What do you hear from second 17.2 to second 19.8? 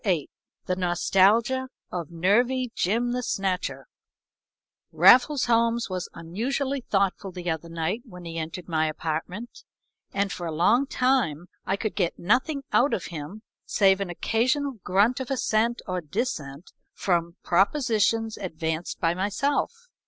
propositions advanced by myself.